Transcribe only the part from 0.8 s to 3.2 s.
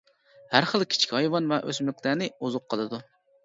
كىچىك ھايۋان ۋە ئۆسۈملۈكلەرنى ئوزۇق قىلىدۇ.